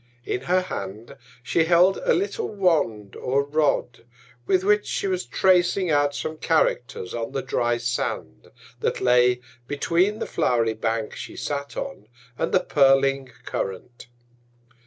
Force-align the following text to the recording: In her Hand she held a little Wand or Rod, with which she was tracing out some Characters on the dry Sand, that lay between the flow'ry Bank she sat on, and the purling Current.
In 0.25 0.41
her 0.45 0.61
Hand 0.61 1.15
she 1.43 1.65
held 1.65 1.97
a 1.99 2.15
little 2.15 2.47
Wand 2.49 3.15
or 3.15 3.43
Rod, 3.43 4.03
with 4.47 4.63
which 4.63 4.87
she 4.87 5.05
was 5.05 5.27
tracing 5.27 5.91
out 5.91 6.15
some 6.15 6.37
Characters 6.37 7.13
on 7.13 7.33
the 7.33 7.43
dry 7.43 7.77
Sand, 7.77 8.49
that 8.79 8.99
lay 8.99 9.41
between 9.67 10.17
the 10.17 10.25
flow'ry 10.25 10.73
Bank 10.73 11.13
she 11.15 11.35
sat 11.35 11.77
on, 11.77 12.07
and 12.35 12.51
the 12.51 12.61
purling 12.61 13.29
Current. 13.45 14.07